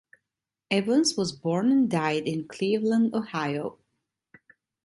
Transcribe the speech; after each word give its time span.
Evans 0.71 1.15
was 1.15 1.31
born 1.31 1.71
and 1.71 1.87
died 1.87 2.27
in 2.27 2.47
Cleveland, 2.47 3.13
Ohio. 3.13 3.77